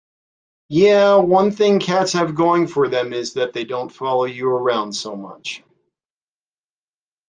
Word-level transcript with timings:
Yeah, 0.69 1.17
one 1.17 1.51
thing 1.51 1.79
cats 1.79 2.13
have 2.13 2.33
going 2.33 2.65
for 2.65 2.87
them 2.89 3.13
is 3.13 3.33
that 3.33 3.53
they 3.53 3.65
don't 3.65 3.89
follow 3.93 4.25
you 4.25 4.49
around 4.49 4.93
so 4.93 5.15
much. 5.15 5.61